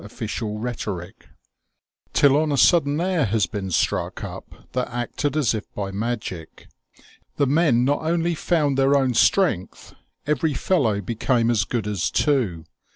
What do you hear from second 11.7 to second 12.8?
as two.